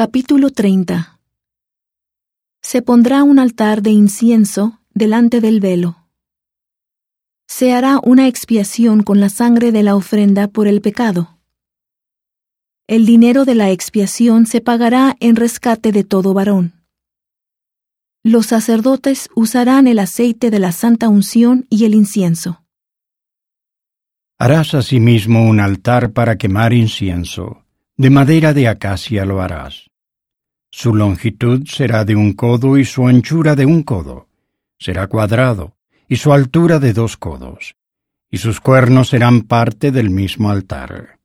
[0.00, 1.18] Capítulo 30
[2.62, 6.06] Se pondrá un altar de incienso delante del velo.
[7.48, 11.40] Se hará una expiación con la sangre de la ofrenda por el pecado.
[12.86, 16.74] El dinero de la expiación se pagará en rescate de todo varón.
[18.22, 22.62] Los sacerdotes usarán el aceite de la santa unción y el incienso.
[24.38, 27.64] Harás asimismo un altar para quemar incienso.
[27.96, 29.87] De madera de acacia lo harás.
[30.70, 34.28] Su longitud será de un codo y su anchura de un codo.
[34.78, 35.76] Será cuadrado,
[36.08, 37.74] y su altura de dos codos.
[38.30, 41.18] Y sus cuernos serán parte del mismo altar.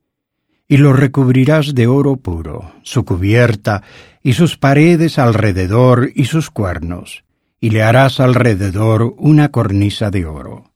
[0.66, 3.82] Y lo recubrirás de oro puro, su cubierta,
[4.22, 7.24] y sus paredes alrededor y sus cuernos,
[7.60, 10.72] y le harás alrededor una cornisa de oro.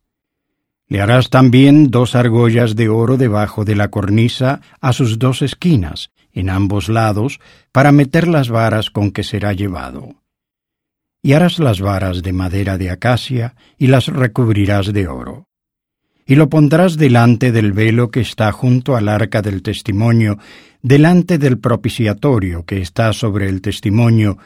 [0.87, 6.11] Le harás también dos argollas de oro debajo de la cornisa a sus dos esquinas,
[6.39, 7.41] en ambos lados,
[7.73, 10.23] para meter las varas con que será llevado.
[11.21, 15.49] Y harás las varas de madera de acacia, y las recubrirás de oro.
[16.25, 20.39] Y lo pondrás delante del velo que está junto al arca del testimonio,
[20.81, 24.39] delante del propiciatorio que está sobre el testimonio,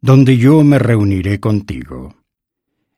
[0.00, 2.16] donde yo me reuniré contigo.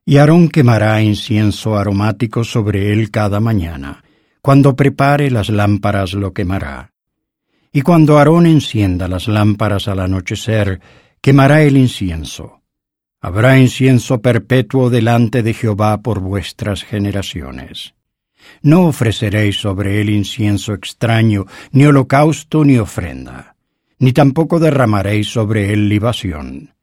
[0.06, 4.02] Y Aarón quemará incienso aromático sobre él cada mañana.
[4.40, 6.92] Cuando prepare las lámparas lo quemará.
[7.72, 10.80] Y cuando Aarón encienda las lámparas al anochecer,
[11.20, 12.62] quemará el incienso.
[13.20, 17.94] Habrá incienso perpetuo delante de Jehová por vuestras generaciones.
[18.62, 23.56] No ofreceréis sobre él incienso extraño, ni holocausto ni ofrenda,
[23.98, 26.74] ni tampoco derramaréis sobre él libación.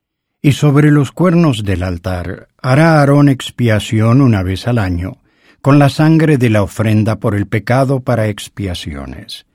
[0.42, 5.18] Y sobre los cuernos del altar hará Aarón expiación una vez al año,
[5.62, 9.48] con la sangre de la ofrenda por el pecado para expiaciones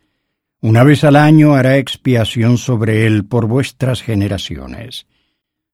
[0.62, 5.06] una vez al año hará expiación sobre él por vuestras generaciones.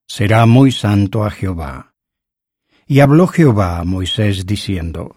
[0.06, 1.94] Será muy santo a Jehová.
[2.86, 5.16] Y habló Jehová a Moisés diciendo,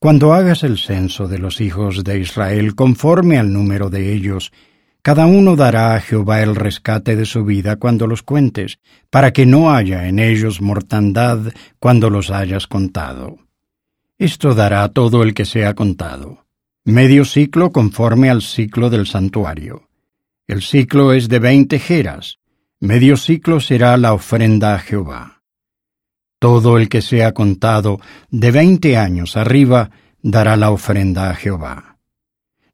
[0.00, 4.52] Cuando hagas el censo de los hijos de Israel conforme al número de ellos,
[5.00, 8.80] cada uno dará a Jehová el rescate de su vida cuando los cuentes,
[9.10, 13.36] para que no haya en ellos mortandad cuando los hayas contado.
[14.18, 16.47] Esto dará todo el que sea contado
[16.88, 19.88] medio ciclo conforme al ciclo del santuario.
[20.46, 22.38] El ciclo es de veinte jeras,
[22.80, 25.42] medio ciclo será la ofrenda a Jehová.
[26.38, 28.00] Todo el que sea contado
[28.30, 29.90] de veinte años arriba
[30.22, 31.98] dará la ofrenda a Jehová.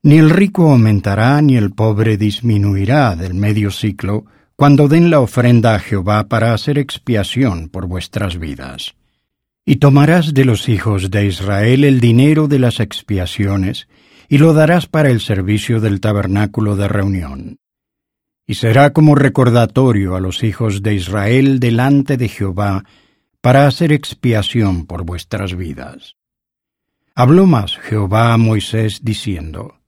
[0.04, 5.74] Ni el rico aumentará ni el pobre disminuirá del medio ciclo cuando den la ofrenda
[5.74, 8.94] a Jehová para hacer expiación por vuestras vidas.
[9.66, 13.88] Y tomarás de los hijos de Israel el dinero de las expiaciones,
[14.28, 17.58] y lo darás para el servicio del tabernáculo de reunión.
[18.46, 22.84] Y será como recordatorio a los hijos de Israel delante de Jehová,
[23.40, 26.16] para hacer expiación por vuestras vidas.
[27.14, 29.80] Habló más Jehová a Moisés diciendo,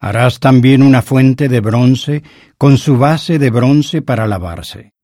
[0.00, 2.22] Harás también una fuente de bronce
[2.58, 4.94] con su base de bronce para lavarse,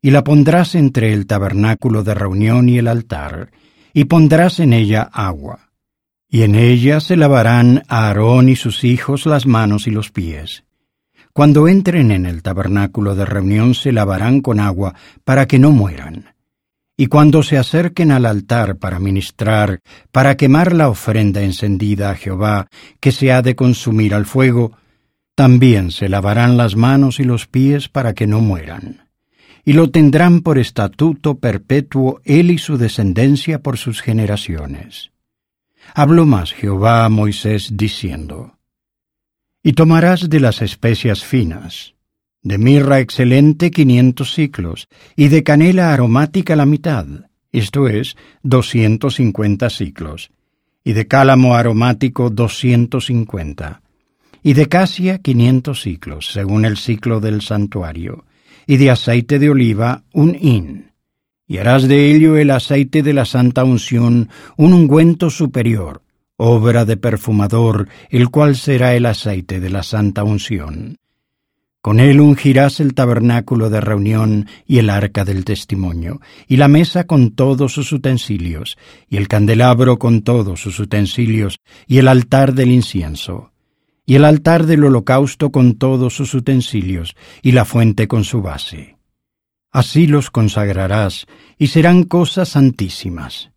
[0.00, 3.50] y la pondrás entre el tabernáculo de reunión y el altar,
[3.92, 5.73] y pondrás en ella agua
[6.28, 10.64] y en ella se lavarán a Aarón y sus hijos las manos y los pies.
[11.32, 16.34] Cuando entren en el tabernáculo de reunión se lavarán con agua para que no mueran.
[16.96, 19.80] Y cuando se acerquen al altar para ministrar,
[20.12, 22.68] para quemar la ofrenda encendida a Jehová,
[23.00, 24.76] que se ha de consumir al fuego,
[25.34, 29.08] también se lavarán las manos y los pies para que no mueran.
[29.64, 35.13] Y lo tendrán por estatuto perpetuo él y su descendencia por sus generaciones
[35.94, 38.58] Habló más Jehová a Moisés diciendo,
[39.62, 41.94] Y tomarás de las especias finas,
[42.42, 47.06] de mirra excelente quinientos ciclos, y de canela aromática la mitad,
[47.52, 50.30] esto es, doscientos cincuenta ciclos,
[50.84, 53.82] y de cálamo aromático doscientos cincuenta,
[54.42, 58.26] y de casia quinientos ciclos, según el ciclo del santuario,
[58.66, 60.92] y de aceite de oliva un hin,
[61.46, 66.02] y harás de ello el aceite de la santa unción, un ungüento superior,
[66.36, 70.98] obra de perfumador, el cual será el aceite de la santa unción.
[71.82, 77.04] Con él ungirás el tabernáculo de reunión y el arca del testimonio, y la mesa
[77.04, 78.78] con todos sus utensilios,
[79.10, 83.52] y el candelabro con todos sus utensilios, y el altar del incienso,
[84.06, 88.94] y el altar del holocausto con todos sus utensilios, y la fuente con su base
[89.74, 91.26] Así los consagrarás,
[91.58, 93.50] y serán cosas santísimas.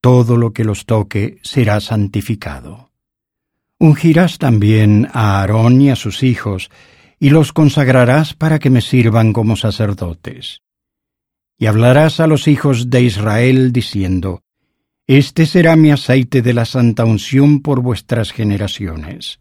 [0.00, 2.92] Todo lo que los toque será santificado.
[3.80, 6.70] Ungirás también a Aarón y a sus hijos,
[7.18, 10.60] y los consagrarás para que me sirvan como sacerdotes.
[11.58, 14.44] Y hablarás a los hijos de Israel diciendo,
[15.08, 19.40] Este será mi aceite de la santa unción por vuestras generaciones.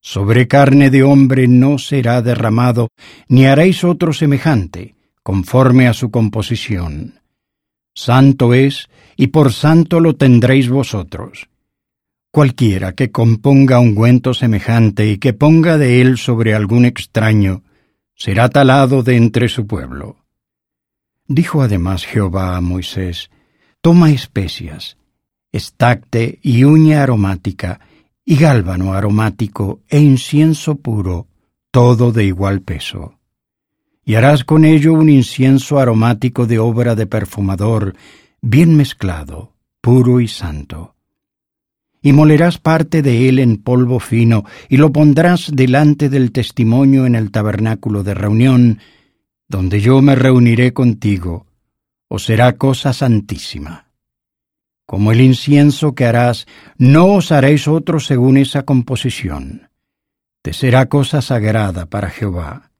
[0.00, 2.88] Sobre carne de hombre no será derramado,
[3.28, 4.95] ni haréis otro semejante,
[5.26, 7.18] conforme a su composición.
[7.92, 11.48] Santo es, y por santo lo tendréis vosotros.
[12.30, 17.64] Cualquiera que componga ungüento semejante y que ponga de él sobre algún extraño,
[18.14, 20.18] será talado de entre su pueblo.
[21.26, 23.28] Dijo además Jehová a Moisés,
[23.80, 24.96] Toma especias,
[25.50, 27.80] estacte y uña aromática,
[28.24, 31.26] y gálbano aromático e incienso puro,
[31.72, 33.16] todo de igual peso.
[34.08, 37.96] Y harás con ello un incienso aromático de obra de perfumador,
[38.40, 40.94] bien mezclado, puro y santo.
[42.00, 47.16] Y molerás parte de él en polvo fino, y lo pondrás delante del testimonio en
[47.16, 48.78] el tabernáculo de reunión,
[49.48, 51.48] donde yo me reuniré contigo,
[52.06, 53.90] o será cosa santísima.
[54.86, 56.46] Como el incienso que harás,
[56.78, 59.68] no os haréis otro según esa composición.
[60.42, 62.70] Te será cosa sagrada para Jehová.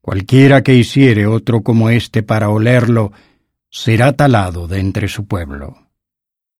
[0.00, 3.12] Cualquiera que hiciere otro como éste para olerlo,
[3.70, 5.89] será talado de entre su pueblo.